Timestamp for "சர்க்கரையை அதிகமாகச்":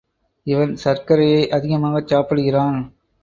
0.75-2.07